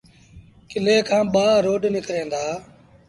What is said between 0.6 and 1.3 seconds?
ڪلي کآݩ